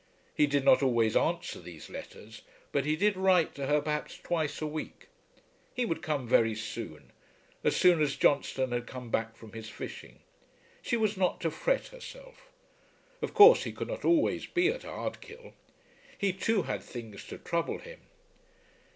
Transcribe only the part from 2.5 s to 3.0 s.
but he